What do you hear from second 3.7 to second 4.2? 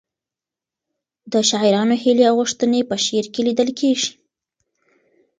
کېږي.